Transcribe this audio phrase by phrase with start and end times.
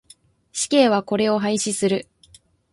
[0.51, 2.07] 死刑はこれを廃止する。